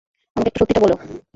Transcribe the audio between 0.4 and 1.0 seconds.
একটু সত্যিটা বলো?